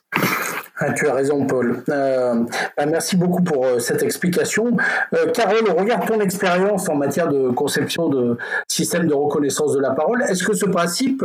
[0.79, 1.83] Ah, tu as raison, Paul.
[1.89, 2.45] Euh,
[2.77, 4.77] bah, merci beaucoup pour euh, cette explication.
[5.13, 8.39] Euh, Carole, regarde ton expérience en matière de conception de
[8.69, 10.23] systèmes de reconnaissance de la parole.
[10.23, 11.25] Est-ce que ce principe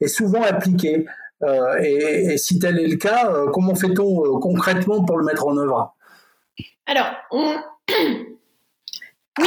[0.00, 1.06] est souvent appliqué?
[1.80, 5.94] Et, et, si tel est le cas, comment fait-on concrètement pour le mettre en œuvre?
[6.86, 7.56] Alors, on,
[9.38, 9.46] Oui,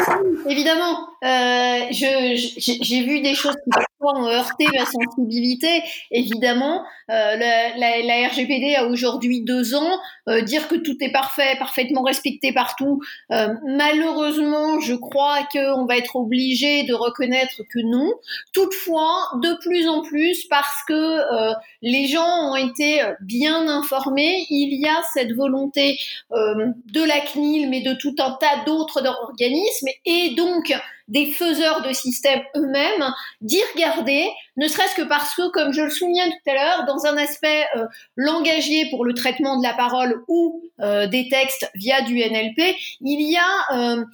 [0.49, 1.09] évidemment.
[1.23, 5.83] Euh, j'ai vu des choses qui ont heurté ma sensibilité.
[6.11, 9.99] Évidemment, euh, la, la, la, RGPD a aujourd'hui deux ans.
[10.27, 15.97] Euh, dire que tout est parfait, parfaitement respecté partout, euh, malheureusement, je crois qu'on va
[15.97, 18.11] être obligé de reconnaître que non.
[18.53, 24.79] Toutefois, de plus en plus, parce que euh, les gens ont été bien informés, il
[24.79, 25.97] y a cette volonté
[26.31, 30.73] de la CNIL, mais de tout un tas d'autres organismes, et donc
[31.07, 35.89] des faiseurs de systèmes eux-mêmes, d'y regarder, ne serait-ce que parce que, comme je le
[35.89, 40.23] soulignais tout à l'heure, dans un aspect euh, langagier pour le traitement de la parole
[40.27, 44.05] ou euh, des textes via du NLP, il y a euh,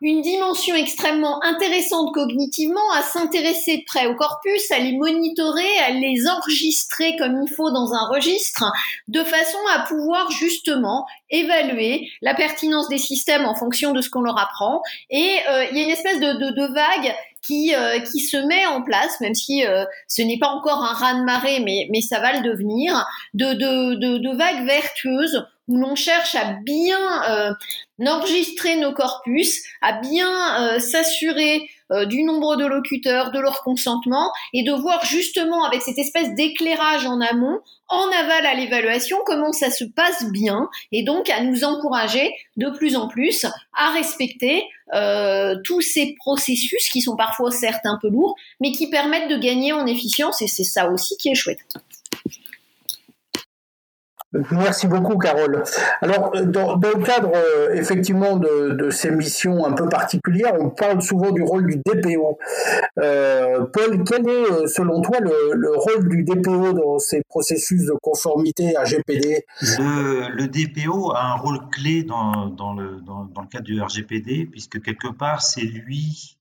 [0.00, 5.90] une dimension extrêmement intéressante cognitivement à s'intéresser de près au corpus, à les monitorer, à
[5.90, 8.64] les enregistrer comme il faut dans un registre,
[9.08, 14.22] de façon à pouvoir justement évaluer la pertinence des systèmes en fonction de ce qu'on
[14.22, 14.82] leur apprend.
[15.10, 18.36] Et euh, il y a une espèce de, de, de vague qui, euh, qui se
[18.36, 22.20] met en place, même si euh, ce n'est pas encore un raz-de-marée, mais, mais ça
[22.20, 26.98] va le devenir, de, de, de, de vagues vertueuses où l'on cherche à bien
[27.30, 27.54] euh,
[28.04, 31.68] enregistrer nos corpus, à bien s'assurer
[32.06, 37.04] du nombre de locuteurs, de leur consentement, et de voir justement avec cette espèce d'éclairage
[37.04, 41.64] en amont, en aval à l'évaluation, comment ça se passe bien, et donc à nous
[41.64, 43.44] encourager de plus en plus
[43.76, 48.88] à respecter euh, tous ces processus qui sont parfois certes un peu lourds, mais qui
[48.88, 51.60] permettent de gagner en efficience, et c'est ça aussi qui est chouette.
[54.32, 55.64] Merci beaucoup, Carole.
[56.00, 61.32] Alors, dans, le cadre euh, effectivement de, ces missions un peu particulières, on parle souvent
[61.32, 62.38] du rôle du DPO.
[62.98, 67.94] Euh, Paul, quel est, euh, selon toi, le, rôle du DPO dans ces processus de
[68.00, 69.44] conformité à GPD
[69.78, 75.08] le, DPO a un rôle clé dans, le, dans, le cadre du RGPD, puisque quelque
[75.08, 76.38] part, c'est lui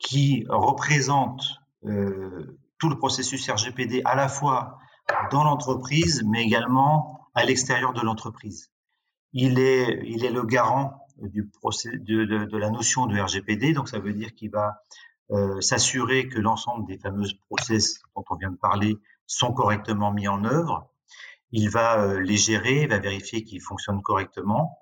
[0.00, 1.42] qui représente
[1.82, 4.78] tout le processus RGPD à la fois
[5.30, 8.70] dans l'entreprise, mais également à l'extérieur de l'entreprise.
[9.32, 14.34] Il est, il est le garant de, la notion de RGPD, donc ça veut dire
[14.34, 14.82] qu'il va
[15.30, 20.28] euh, s'assurer que l'ensemble des fameuses process dont on vient de parler sont correctement mis
[20.28, 20.90] en œuvre.
[21.50, 24.78] Il va euh, les gérer, il va vérifier qu'ils fonctionnent correctement.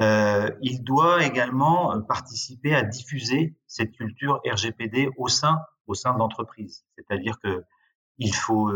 [0.00, 6.18] Euh, il doit également participer à diffuser cette culture RGPD au sein au sein de
[6.18, 6.86] l'entreprise.
[6.96, 7.64] C'est-à-dire que
[8.18, 8.70] il faut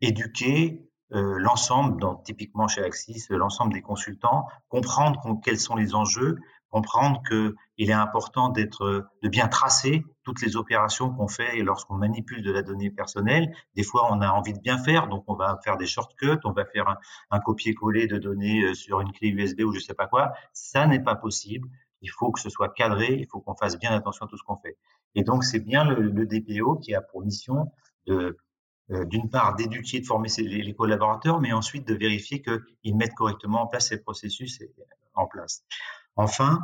[0.00, 6.38] éduquer euh, l'ensemble, typiquement chez Axis, l'ensemble des consultants, comprendre quels sont les enjeux,
[6.70, 12.42] comprendre qu'il est important d'être, de bien tracer toutes les opérations qu'on fait lorsqu'on manipule
[12.42, 13.52] de la donnée personnelle.
[13.74, 16.52] Des fois, on a envie de bien faire, donc on va faire des shortcuts, on
[16.52, 16.96] va faire
[17.30, 20.32] un, copier-coller de données euh, sur une clé USB ou je sais pas quoi.
[20.52, 21.68] Ça n'est pas possible.
[22.02, 24.44] Il faut que ce soit cadré, il faut qu'on fasse bien attention à tout ce
[24.44, 24.78] qu'on fait.
[25.16, 27.72] Et donc, c'est bien le, le DPO qui a pour mission
[28.06, 28.38] de
[28.90, 33.66] d'une part d'éduquer, de former les, collaborateurs, mais ensuite de vérifier qu'ils mettent correctement en
[33.66, 34.60] place ces processus
[35.14, 35.64] en place.
[36.16, 36.60] Enfin,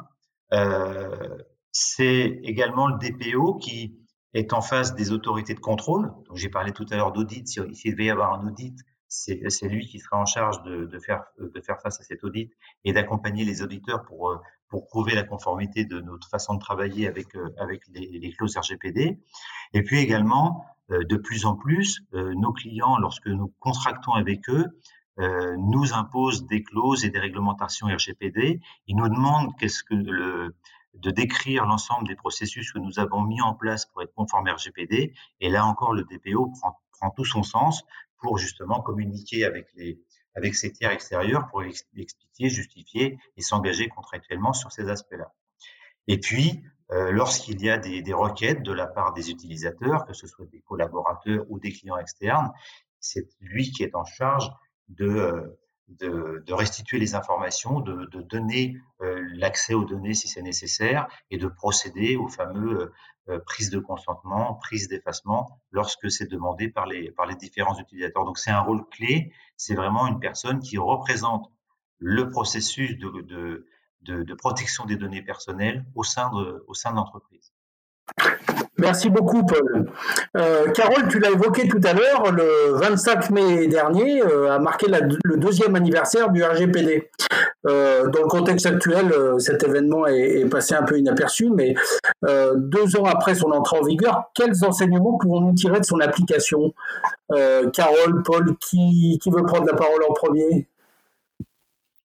[0.53, 1.39] euh,
[1.73, 3.99] c'est également le DPO qui
[4.35, 6.13] est en face des autorités de contrôle.
[6.35, 7.47] J'ai parlé tout à l'heure d'audit.
[7.47, 11.25] S'il devait y avoir un audit, c'est lui qui sera en charge de, faire,
[11.83, 12.53] face à cet audit
[12.85, 14.37] et d'accompagner les auditeurs pour, euh,
[14.69, 17.49] prouver la conformité de notre façon de travailler avec, euh,
[17.95, 19.21] les, clauses RGPD.
[19.73, 24.49] Et puis également, euh, de plus en plus, euh, nos clients, lorsque nous contractons avec
[24.49, 24.67] eux,
[25.19, 28.61] euh, nous imposent des clauses et des réglementations RGPD.
[28.87, 30.55] Ils nous demandent qu'est-ce que le,
[30.95, 35.15] de décrire l'ensemble des processus que nous avons mis en place pour être conformes RGPD.
[35.41, 37.83] Et là encore, le DPO prend, prend tout son sens
[38.19, 40.01] pour justement communiquer avec les
[40.35, 45.33] avec ces tiers extérieurs pour expliquer, justifier et s'engager contractuellement sur ces aspects-là.
[46.09, 50.13] Et puis, euh, lorsqu'il y a des, des, requêtes de la part des utilisateurs, que
[50.13, 52.53] ce soit des collaborateurs ou des clients externes,
[53.01, 54.51] c'est lui qui est en charge
[54.89, 60.29] de, euh, de, de restituer les informations, de, de donner euh, l'accès aux données si
[60.29, 62.93] c'est nécessaire et de procéder aux fameux
[63.29, 68.25] euh, prises de consentement, prises d'effacement lorsque c'est demandé par les, par les différents utilisateurs.
[68.25, 71.51] Donc c'est un rôle clé, c'est vraiment une personne qui représente
[71.99, 73.67] le processus de, de
[74.07, 77.53] de, protection des données personnelles au sein de, l'entreprise.
[78.79, 79.91] Merci beaucoup, Paul.
[80.37, 84.87] Euh, Carole, tu l'as évoqué tout à l'heure, le 25 mai dernier euh, a marqué
[84.89, 87.11] le deuxième anniversaire du RGPD.
[87.67, 91.75] Euh, dans le contexte actuel, cet événement est, passé un peu inaperçu, mais
[92.55, 96.75] deux ans après son entrée en vigueur, quels enseignements pouvons-nous tirer de son application?
[97.31, 100.69] Carole, Paul, qui veut prendre la parole en premier?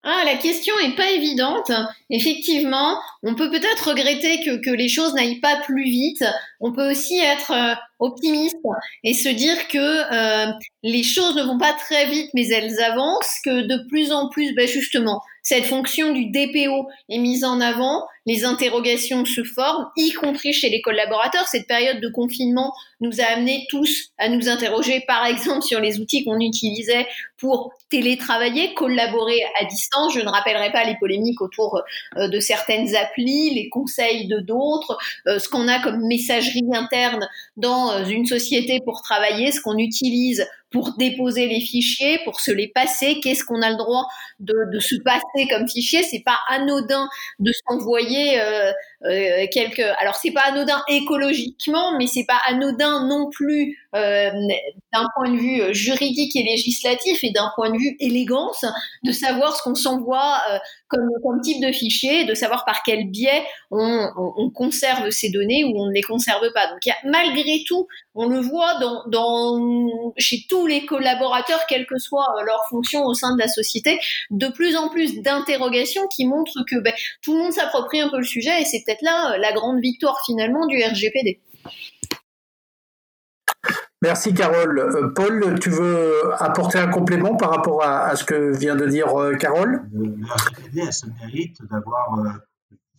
[0.04, 1.72] Ah, la question est pas évidente.
[2.10, 6.26] Effectivement, on peut peut-être regretter que, que les choses n'aillent pas plus vite.
[6.60, 8.58] On peut aussi être euh, optimiste
[9.04, 10.52] et se dire que euh,
[10.84, 14.54] les choses ne vont pas très vite, mais elles avancent, que de plus en plus,
[14.56, 20.12] ben justement, cette fonction du DPO est mise en avant, les interrogations se forment, y
[20.12, 21.48] compris chez les collaborateurs.
[21.48, 26.00] Cette période de confinement nous a amené tous à nous interroger, par exemple, sur les
[26.00, 30.14] outils qu'on utilisait pour télétravailler, collaborer à distance.
[30.14, 31.82] Je ne rappellerai pas les polémiques autour
[32.18, 37.28] euh, de certaines applis, les conseils de d'autres, euh, ce qu'on a comme messagerie interne
[37.58, 42.68] dans une société pour travailler, ce qu'on utilise pour déposer les fichiers, pour se les
[42.68, 43.20] passer.
[43.22, 44.08] Qu'est-ce qu'on a le droit
[44.40, 47.10] de, de se passer comme fichier C'est pas anodin
[47.40, 48.72] de s'envoyer euh,
[49.06, 49.80] euh, quelques.
[50.00, 54.30] Alors c'est pas anodin écologiquement, mais c'est pas anodin non plus euh,
[54.94, 58.64] d'un point de vue euh, juridique et législatif et d'un point de vue élégance
[59.04, 60.58] de savoir ce qu'on s'envoie euh,
[60.88, 65.30] comme, comme type de fichier, de savoir par quel biais on, on, on, conserve ces
[65.30, 66.68] données ou on ne les conserve pas.
[66.68, 71.88] Donc y a malgré tout, on le voit dans, dans, chez tous les collaborateurs, quelle
[71.88, 74.00] que soit leur fonction au sein de la société,
[74.30, 76.94] de plus en plus d'interrogations qui montrent que ben,
[77.24, 80.22] tout le monde s'approprie un peu le sujet et c'est peut-être là la grande victoire
[80.24, 81.40] finalement du RGPD.
[84.04, 84.80] Merci Carole.
[84.80, 88.86] Euh, Paul, tu veux apporter un complément par rapport à, à ce que vient de
[88.86, 89.90] dire euh, Carole?
[89.94, 92.30] Le RGPD a ce mérite d'avoir euh,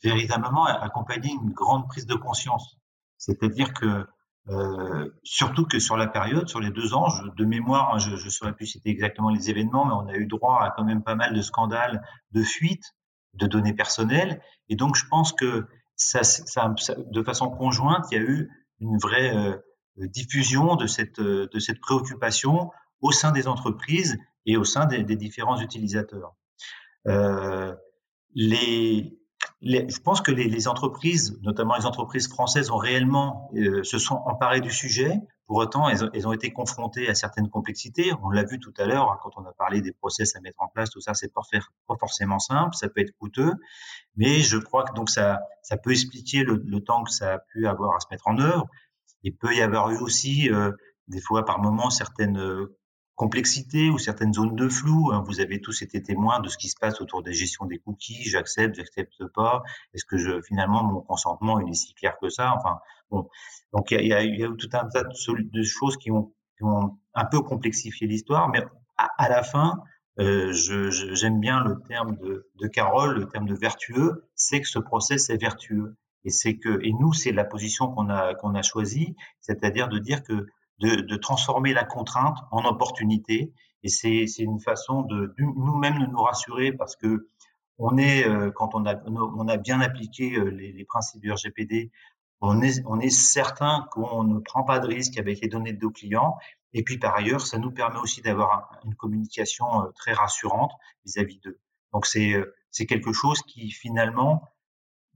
[0.02, 2.76] véritablement accompagné une grande prise de conscience.
[3.18, 4.04] C'est-à-dire que,
[4.48, 8.10] euh, surtout que sur la période, sur les deux ans, je, de mémoire, hein, je
[8.10, 11.02] ne saurais plus citer exactement les événements, mais on a eu droit à quand même
[11.02, 12.94] pas mal de scandales de fuite
[13.34, 14.42] de données personnelles.
[14.68, 15.66] Et donc, je pense que
[15.96, 19.56] ça, ça, de façon conjointe, il y a eu une vraie euh,
[19.96, 22.70] diffusion de cette, de cette préoccupation
[23.00, 26.34] au sein des entreprises et au sein des, des différents utilisateurs.
[27.06, 27.74] Euh,
[28.34, 29.18] les,
[29.62, 34.60] je pense que les, entreprises, notamment les entreprises françaises, ont réellement euh, se sont emparées
[34.60, 35.20] du sujet.
[35.46, 38.12] Pour autant, elles, elles, ont été confrontées à certaines complexités.
[38.22, 40.60] On l'a vu tout à l'heure hein, quand on a parlé des process à mettre
[40.60, 40.90] en place.
[40.90, 41.42] Tout ça, c'est pas,
[41.86, 42.74] pas forcément simple.
[42.74, 43.52] Ça peut être coûteux,
[44.16, 47.38] mais je crois que donc ça, ça peut expliquer le, le temps que ça a
[47.38, 48.66] pu avoir à se mettre en œuvre.
[49.22, 50.72] Il peut y avoir eu aussi, euh,
[51.06, 52.66] des fois par moments, certaines
[53.14, 55.10] complexités ou certaines zones de flou.
[55.12, 55.22] Hein.
[55.26, 58.22] Vous avez tous été témoins de ce qui se passe autour des gestions des cookies.
[58.24, 59.62] J'accepte, j'accepte pas.
[59.94, 62.54] Est-ce que finalement, mon consentement, est si clair que ça?
[62.56, 62.78] Enfin,
[63.10, 63.28] bon.
[63.72, 66.32] Donc, il y a, y a, tout un tas de, choses qui ont,
[67.14, 68.64] un peu complexifié l'histoire, mais
[68.96, 69.82] à, la fin,
[70.20, 74.78] euh, j'aime bien le terme de, de Carole, le terme de vertueux, c'est que ce
[74.78, 75.96] process est vertueux.
[76.24, 79.98] Et c'est que, et nous, c'est la position qu'on a, qu'on a choisie, c'est-à-dire de
[79.98, 80.46] dire que
[80.78, 83.52] de, de, transformer la contrainte en opportunité.
[83.82, 87.28] Et c'est, une façon de, nous-mêmes de nous rassurer parce que
[87.78, 91.32] on est, euh, quand on a, on a bien appliqué euh, les, les principes du
[91.32, 91.90] RGPD,
[92.40, 95.80] on est, on est certain qu'on ne prend pas de risque avec les données de
[95.80, 96.36] nos clients.
[96.74, 100.72] Et puis par ailleurs, ça nous permet aussi d'avoir une communication euh, très rassurante
[101.04, 101.58] vis-à-vis d'eux.
[101.92, 102.34] Donc c'est,
[102.70, 104.52] c'est quelque chose qui finalement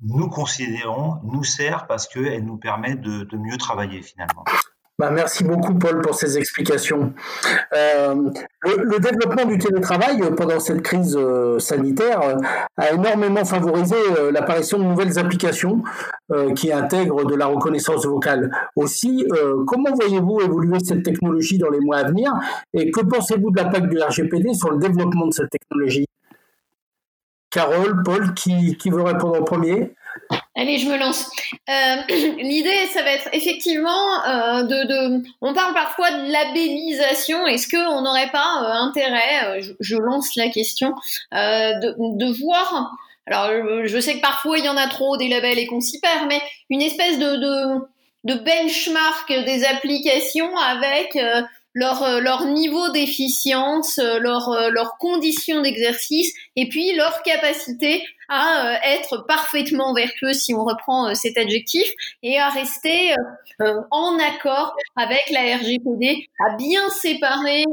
[0.03, 4.45] nous considérons, nous sert parce qu'elle nous permet de, de mieux travailler finalement.
[4.99, 7.13] Bah, merci beaucoup, Paul, pour ces explications.
[7.75, 8.31] Euh,
[8.63, 12.37] le, développement du télétravail pendant cette crise euh, sanitaire euh,
[12.79, 15.83] a énormément favorisé euh, l'apparition de nouvelles applications
[16.33, 18.51] euh, qui intègrent de la reconnaissance vocale.
[18.75, 22.33] Aussi, euh, comment voyez-vous évoluer cette technologie dans les mois à venir
[22.73, 26.07] et que pensez-vous de l'impact du RGPD sur le développement de cette technologie?
[27.51, 29.95] Carole, Paul, qui, qui veut répondre en premier?
[30.59, 31.29] Allez, je me lance.
[31.69, 31.97] Euh,
[32.39, 37.47] L'idée, ça va être effectivement euh, de, de, On parle parfois de labellisation.
[37.47, 40.95] Est-ce qu'on n'aurait pas euh, intérêt, euh, je, je, lance la question,
[41.35, 42.91] euh, de, de, voir.
[43.27, 43.51] Alors,
[43.85, 46.27] je sais que parfois il y en a trop des labels et qu'on s'y perd,
[46.27, 46.41] mais
[46.71, 47.87] une espèce de, de,
[48.25, 51.19] de benchmark des applications avec
[51.77, 59.25] leur, leur niveau d'efficience, leur, leurs conditions d'exercice et puis leur capacité à euh, être
[59.27, 61.89] parfaitement vertueux, si on reprend euh, cet adjectif,
[62.23, 63.15] et à rester
[63.61, 67.65] euh, en accord avec la RGPD, à bien séparer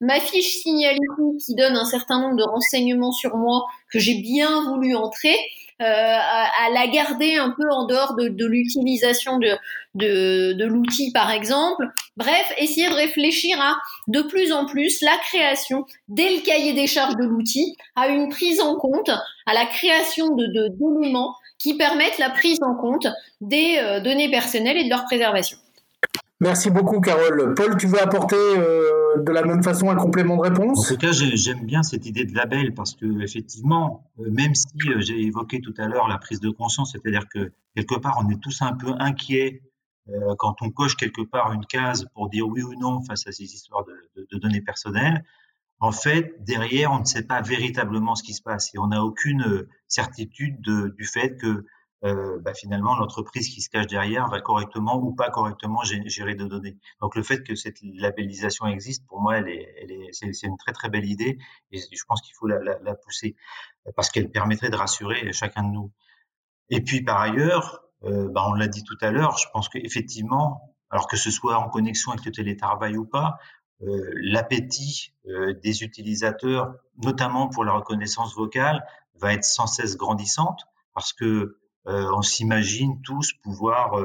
[0.00, 4.64] ma fiche signalétique qui donne un certain nombre de renseignements sur moi que j'ai bien
[4.64, 9.56] voulu entrer, euh, à, à, la garder un peu en dehors de, l'utilisation de,
[9.94, 11.86] de, l'outil, par exemple.
[12.16, 13.76] Bref, essayer de réfléchir à
[14.08, 18.28] de plus en plus la création, dès le cahier des charges de l'outil, à une
[18.28, 19.10] prise en compte,
[19.46, 23.06] à la création de, de d'éléments qui permettent la prise en compte
[23.40, 25.58] des euh, données personnelles et de leur préservation.
[26.40, 27.54] Merci beaucoup, Carole.
[27.54, 30.90] Paul, tu veux apporter euh, de la même façon un complément de réponse?
[30.90, 34.68] En tout cas, j'aime bien cette idée de label parce que effectivement, même si
[34.98, 38.40] j'ai évoqué tout à l'heure la prise de conscience, c'est-à-dire que quelque part on est
[38.40, 39.62] tous un peu inquiets
[40.38, 43.44] quand on coche quelque part une case pour dire oui ou non face à ces
[43.44, 45.22] histoires de, de données personnelles,
[45.80, 49.02] en fait, derrière, on ne sait pas véritablement ce qui se passe et on n'a
[49.02, 51.64] aucune certitude du fait que
[52.04, 56.46] euh, bah, finalement l'entreprise qui se cache derrière va correctement ou pas correctement gérer de
[56.46, 56.78] données.
[57.00, 60.56] Donc le fait que cette labellisation existe, pour moi, elle est, elle est, c'est, une
[60.56, 61.38] très très belle idée
[61.72, 63.36] et je pense qu'il faut la, la, la, pousser
[63.96, 65.92] parce qu'elle permettrait de rassurer chacun de nous.
[66.70, 70.74] Et puis par ailleurs, euh, bah, on l'a dit tout à l'heure, je pense qu'effectivement,
[70.90, 73.36] alors que ce soit en connexion avec le télétravail ou pas,
[73.82, 78.84] euh, l'appétit euh, des utilisateurs, notamment pour la reconnaissance vocale,
[79.14, 83.98] va être sans cesse grandissante parce que on s'imagine tous pouvoir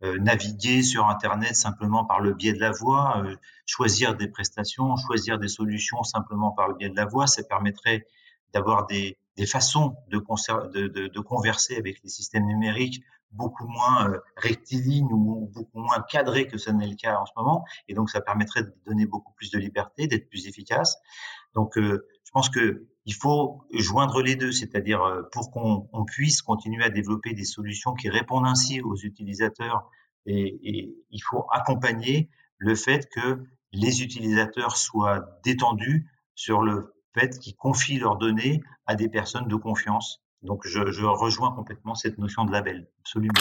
[0.00, 3.22] naviguer sur Internet simplement par le biais de la voix,
[3.66, 7.26] choisir des prestations, choisir des solutions simplement par le biais de la voix.
[7.26, 8.06] Ça permettrait
[8.52, 13.02] d'avoir des, des façons de, de, de, de, converser avec les systèmes numériques
[13.32, 17.32] beaucoup moins euh, rectilignes ou beaucoup moins cadrées que ce n'est le cas en ce
[17.36, 17.64] moment.
[17.88, 20.98] Et donc, ça permettrait de donner beaucoup plus de liberté, d'être plus efficace.
[21.54, 26.40] Donc, euh, pense que il faut joindre les deux, c'est-à-dire euh, pour qu'on on puisse
[26.40, 29.90] continuer à développer des solutions qui répondent ainsi aux utilisateurs.
[30.24, 36.06] Et il faut accompagner le fait que les utilisateurs soient détendus
[36.36, 41.52] sur le fait qu'ils confient leurs données à des personnes de confiance donc, je, rejoins
[41.52, 43.32] complètement cette notion de label, absolument.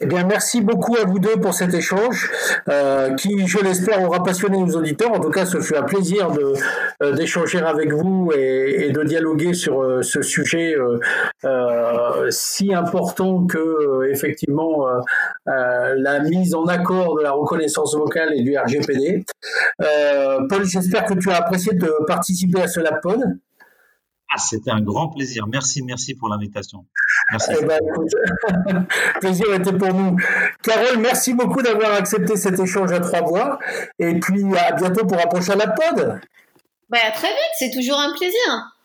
[0.00, 2.28] Eh bien, merci beaucoup à vous deux pour cet échange,
[2.68, 5.12] euh, qui, je l'espère, aura passionné nos auditeurs.
[5.12, 6.28] En tout cas, ce fut un plaisir
[7.02, 10.74] euh, d'échanger avec vous et, de dialoguer sur euh, ce sujet
[12.30, 14.86] si important que, effectivement,
[15.46, 19.24] la mise en accord de la reconnaissance vocale et du RGPD.
[19.78, 23.38] Paul, j'espère que tu as apprécié de participer à ce LabPod.
[24.32, 25.46] Ah, c'était un grand plaisir.
[25.48, 26.86] Merci, merci pour l'invitation.
[27.32, 27.50] Merci.
[27.60, 28.86] Eh ben,
[29.20, 30.16] plaisir était pour nous.
[30.62, 33.58] Carole, merci beaucoup d'avoir accepté cet échange à trois voix.
[33.98, 36.20] Et puis à bientôt pour un prochain LabPod.
[36.88, 38.79] Bah, à très vite, c'est toujours un plaisir.